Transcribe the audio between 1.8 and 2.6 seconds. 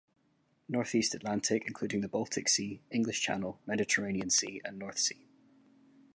the Baltic